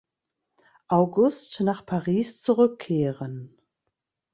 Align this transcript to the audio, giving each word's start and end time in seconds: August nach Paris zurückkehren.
August 0.87 1.59
nach 1.59 1.85
Paris 1.85 2.41
zurückkehren. 2.41 3.55